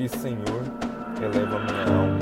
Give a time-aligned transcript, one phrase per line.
[0.00, 0.62] ti, Senhor,
[1.22, 2.18] eleva minha alma,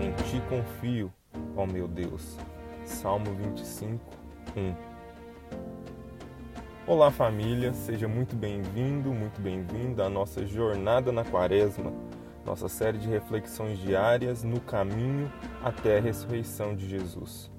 [0.00, 1.12] em ti confio,
[1.54, 2.38] ó meu Deus.
[2.86, 4.00] Salmo 25,
[4.56, 4.74] 1.
[6.86, 11.92] Olá, família, seja muito bem-vindo, muito bem-vinda à nossa jornada na Quaresma,
[12.46, 15.30] nossa série de reflexões diárias no caminho
[15.62, 17.50] até a ressurreição de Jesus.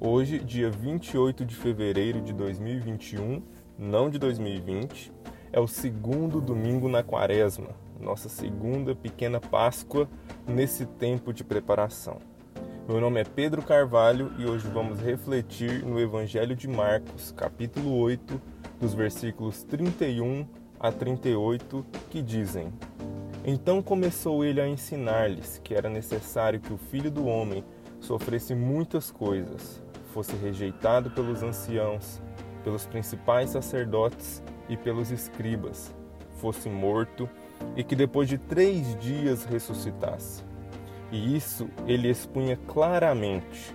[0.00, 3.42] Hoje, dia 28 de fevereiro de 2021,
[3.78, 5.12] não de 2020,
[5.52, 10.08] é o segundo domingo na Quaresma, nossa segunda pequena Páscoa
[10.46, 12.18] nesse tempo de preparação.
[12.88, 18.40] Meu nome é Pedro Carvalho e hoje vamos refletir no Evangelho de Marcos, capítulo 8,
[18.80, 20.46] dos versículos 31
[20.80, 22.72] a 38, que dizem:
[23.44, 27.62] Então começou ele a ensinar-lhes que era necessário que o filho do homem
[28.00, 29.82] sofresse muitas coisas,
[30.14, 32.22] fosse rejeitado pelos anciãos,
[32.64, 35.94] pelos principais sacerdotes e pelos escribas,
[36.38, 37.28] fosse morto
[37.76, 40.44] e que depois de três dias ressuscitasse.
[41.10, 43.74] E isso ele expunha claramente.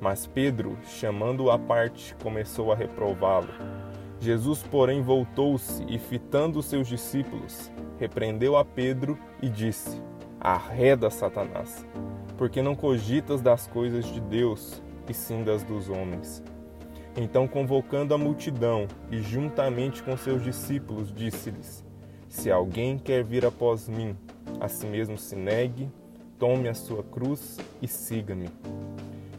[0.00, 3.48] Mas Pedro, chamando-o à parte, começou a reprová-lo.
[4.20, 10.00] Jesus, porém, voltou-se e, fitando os seus discípulos, repreendeu a Pedro e disse:
[10.40, 11.86] Arreda, Satanás,
[12.36, 16.42] porque não cogitas das coisas de Deus, e sim das dos homens.
[17.16, 21.84] Então, convocando a multidão e juntamente com seus discípulos, disse-lhes:
[22.34, 24.16] se alguém quer vir após mim,
[24.60, 25.88] a si mesmo se negue,
[26.36, 28.50] tome a sua cruz e siga-me.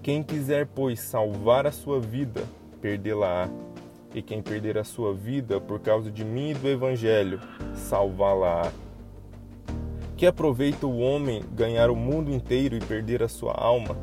[0.01, 2.41] Quem quiser, pois, salvar a sua vida,
[2.81, 3.49] perdê-la-á.
[4.13, 7.41] E quem perder a sua vida por causa de mim e do Evangelho,
[7.73, 8.71] salvá-la-á.
[10.15, 13.97] Que aproveita o homem ganhar o mundo inteiro e perder a sua alma?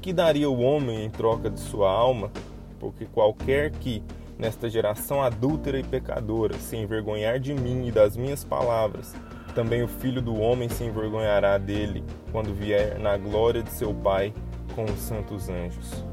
[0.00, 2.32] Que daria o homem em troca de sua alma?
[2.80, 4.02] Porque qualquer que,
[4.42, 9.14] nesta geração adúltera e pecadora, se envergonhar de mim e das minhas palavras,
[9.54, 14.34] também o filho do homem se envergonhará dele quando vier na glória de seu Pai
[14.74, 16.04] com os santos anjos.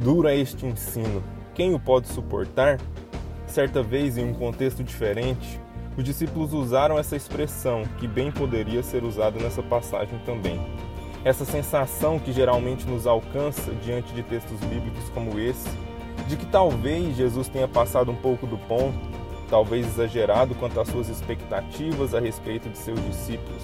[0.00, 1.22] Duro é este ensino.
[1.54, 2.80] Quem o pode suportar?
[3.46, 5.60] Certa vez, em um contexto diferente,
[5.96, 10.60] os discípulos usaram essa expressão, que bem poderia ser usada nessa passagem também.
[11.24, 15.68] Essa sensação que geralmente nos alcança diante de textos bíblicos como esse,
[16.28, 18.98] de que talvez Jesus tenha passado um pouco do ponto,
[19.50, 23.62] talvez exagerado quanto às suas expectativas a respeito de seus discípulos.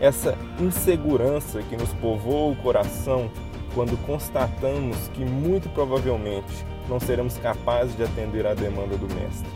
[0.00, 3.30] Essa insegurança que nos povoa o coração
[3.72, 9.48] quando constatamos que muito provavelmente não seremos capazes de atender à demanda do Mestre.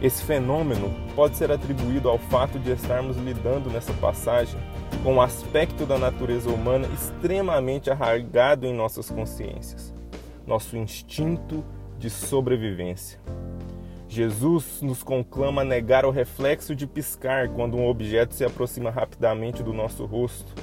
[0.00, 4.60] Esse fenômeno pode ser atribuído ao fato de estarmos lidando nessa passagem
[5.02, 9.97] com um aspecto da natureza humana extremamente arraigado em nossas consciências
[10.48, 11.62] nosso instinto
[11.98, 13.20] de sobrevivência.
[14.08, 19.62] Jesus nos conclama a negar o reflexo de piscar quando um objeto se aproxima rapidamente
[19.62, 20.54] do nosso rosto,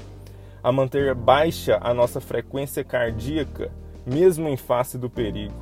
[0.63, 3.72] a manter baixa a nossa frequência cardíaca,
[4.03, 5.53] mesmo em face do perigo.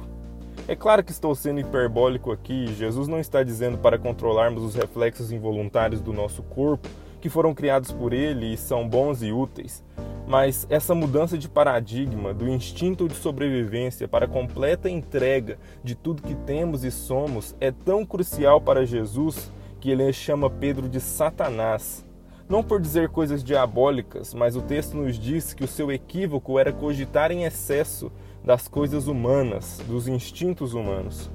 [0.69, 5.33] É claro que estou sendo hiperbólico aqui, Jesus não está dizendo para controlarmos os reflexos
[5.33, 6.88] involuntários do nosso corpo,
[7.19, 9.83] que foram criados por ele e são bons e úteis.
[10.25, 16.23] Mas essa mudança de paradigma do instinto de sobrevivência para a completa entrega de tudo
[16.23, 19.51] que temos e somos é tão crucial para Jesus
[19.81, 22.06] que ele chama Pedro de Satanás.
[22.47, 26.72] Não por dizer coisas diabólicas, mas o texto nos diz que o seu equívoco era
[26.72, 28.12] cogitar em excesso
[28.44, 31.29] das coisas humanas, dos instintos humanos.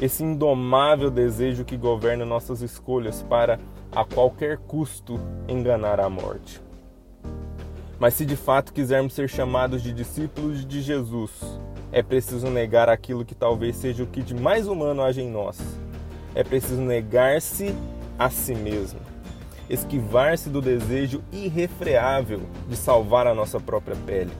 [0.00, 3.58] Esse indomável desejo que governa nossas escolhas para,
[3.90, 5.18] a qualquer custo,
[5.48, 6.67] enganar a morte.
[7.98, 11.30] Mas se de fato quisermos ser chamados de discípulos de Jesus,
[11.90, 15.58] é preciso negar aquilo que talvez seja o que de mais humano haja em nós.
[16.34, 17.74] É preciso negar-se
[18.18, 19.00] a si mesmo,
[19.68, 24.30] esquivar-se do desejo irrefreável de salvar a nossa própria pele,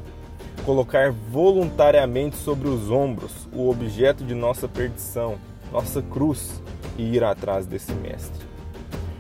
[0.64, 5.36] colocar voluntariamente sobre os ombros o objeto de nossa perdição,
[5.72, 6.62] nossa cruz,
[6.96, 8.46] e ir atrás desse Mestre.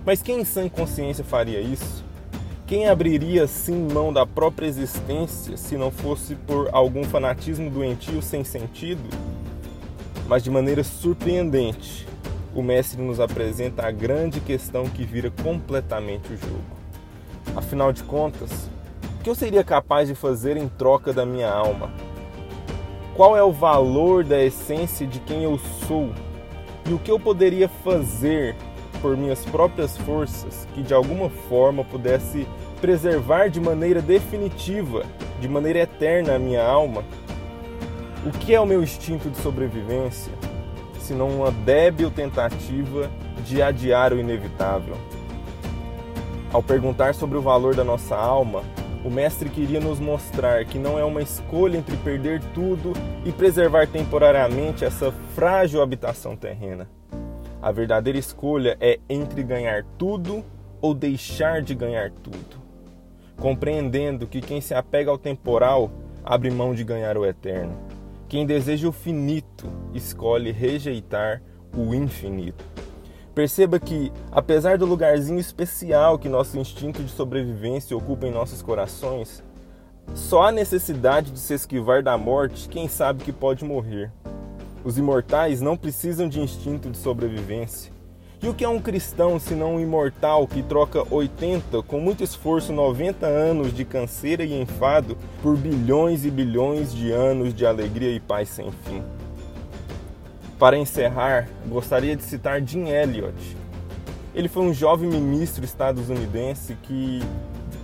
[0.04, 2.04] Mas quem em sã consciência faria isso?
[2.68, 8.44] Quem abriria sim mão da própria existência se não fosse por algum fanatismo doentio sem
[8.44, 9.08] sentido?
[10.26, 12.06] Mas de maneira surpreendente,
[12.54, 16.76] o Mestre nos apresenta a grande questão que vira completamente o jogo.
[17.56, 18.68] Afinal de contas,
[19.18, 21.90] o que eu seria capaz de fazer em troca da minha alma?
[23.16, 26.10] Qual é o valor da essência de quem eu sou?
[26.86, 28.54] E o que eu poderia fazer
[29.00, 32.46] por minhas próprias forças que de alguma forma pudesse
[32.80, 35.04] preservar de maneira definitiva,
[35.40, 37.04] de maneira eterna a minha alma?
[38.26, 40.32] O que é o meu instinto de sobrevivência,
[41.00, 43.10] se não uma débil tentativa
[43.44, 44.96] de adiar o inevitável?
[46.52, 48.62] Ao perguntar sobre o valor da nossa alma,
[49.04, 52.92] o Mestre queria nos mostrar que não é uma escolha entre perder tudo
[53.24, 56.88] e preservar temporariamente essa frágil habitação terrena.
[57.60, 60.44] A verdadeira escolha é entre ganhar tudo
[60.80, 62.56] ou deixar de ganhar tudo,
[63.36, 65.90] compreendendo que quem se apega ao temporal
[66.24, 67.76] abre mão de ganhar o eterno.
[68.28, 71.42] Quem deseja o finito escolhe rejeitar
[71.76, 72.64] o infinito.
[73.34, 79.42] Perceba que, apesar do lugarzinho especial que nosso instinto de sobrevivência ocupa em nossos corações,
[80.14, 84.12] só há necessidade de se esquivar da morte quem sabe que pode morrer.
[84.88, 87.92] Os imortais não precisam de instinto de sobrevivência.
[88.42, 92.24] E o que é um cristão se não um imortal que troca 80, com muito
[92.24, 98.10] esforço, 90 anos de canseira e enfado por bilhões e bilhões de anos de alegria
[98.10, 99.02] e paz sem fim?
[100.58, 103.58] Para encerrar, gostaria de citar Jim Elliot.
[104.34, 107.20] Ele foi um jovem ministro estadunidense que,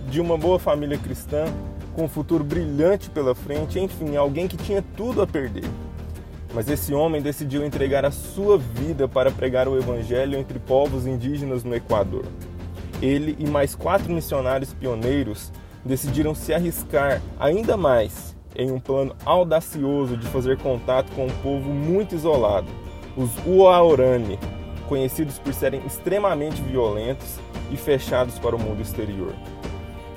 [0.09, 1.45] de uma boa família cristã,
[1.93, 5.69] com um futuro brilhante pela frente, enfim, alguém que tinha tudo a perder.
[6.55, 11.65] Mas esse homem decidiu entregar a sua vida para pregar o evangelho entre povos indígenas
[11.65, 12.23] no Equador.
[13.01, 15.51] Ele e mais quatro missionários pioneiros
[15.83, 21.69] decidiram se arriscar ainda mais em um plano audacioso de fazer contato com um povo
[21.69, 22.67] muito isolado,
[23.17, 24.39] os Uaorani,
[24.87, 27.37] conhecidos por serem extremamente violentos
[27.69, 29.33] e fechados para o mundo exterior.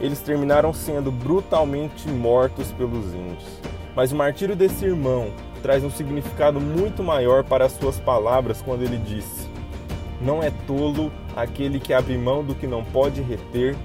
[0.01, 3.59] Eles terminaram sendo brutalmente mortos pelos índios.
[3.97, 8.83] Mas o martírio desse irmão traz um significado muito maior para as suas palavras quando
[8.83, 9.49] ele disse:
[10.21, 13.77] Não é tolo aquele que abre mão do que não pode reter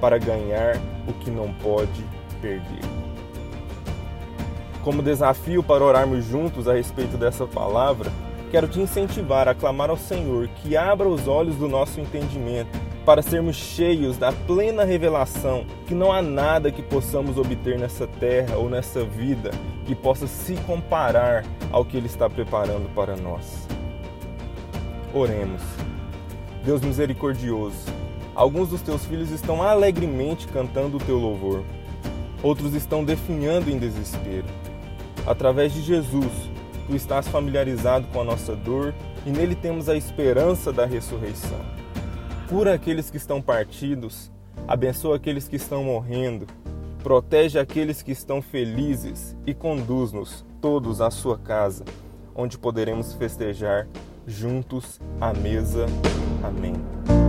[0.00, 0.76] para ganhar
[1.06, 2.04] o que não pode
[2.40, 2.80] perder.
[4.82, 8.10] Como desafio para orarmos juntos a respeito dessa palavra,
[8.50, 13.22] quero te incentivar a clamar ao Senhor que abra os olhos do nosso entendimento para
[13.22, 18.68] sermos cheios da plena revelação que não há nada que possamos obter nessa terra ou
[18.68, 19.50] nessa vida
[19.86, 23.66] que possa se comparar ao que Ele está preparando para nós.
[25.12, 25.62] Oremos.
[26.64, 27.86] Deus misericordioso,
[28.34, 31.64] alguns dos teus filhos estão alegremente cantando o teu louvor,
[32.42, 34.44] outros estão definhando em desespero.
[35.26, 36.50] Através de Jesus,
[36.86, 38.94] tu estás familiarizado com a nossa dor
[39.24, 41.79] e nele temos a esperança da ressurreição.
[42.50, 44.28] Cura aqueles que estão partidos,
[44.66, 46.48] abençoa aqueles que estão morrendo,
[47.00, 51.84] protege aqueles que estão felizes e conduz-nos todos à sua casa,
[52.34, 53.86] onde poderemos festejar
[54.26, 55.86] juntos à mesa.
[56.42, 57.19] Amém.